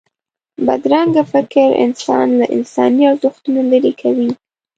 بدرنګه 0.65 1.23
فکر 1.33 1.67
انسان 1.85 2.27
له 2.39 2.45
انساني 2.55 3.03
ارزښتونو 3.11 3.61
لرې 3.71 3.93
کوي 4.01 4.29